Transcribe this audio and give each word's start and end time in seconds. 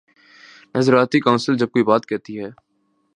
نظریاتی 0.75 1.19
کونسل 1.19 1.57
جب 1.57 1.69
کوئی 1.71 1.83
بات 1.83 2.05
کہتی 2.05 2.39
ہے۔ 2.39 2.49